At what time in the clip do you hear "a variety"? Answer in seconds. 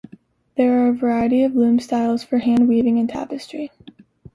0.89-1.43